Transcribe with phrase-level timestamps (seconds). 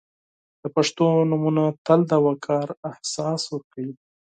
[0.61, 3.93] •د پښتو نومونه تل د وقار احساس ورکوي.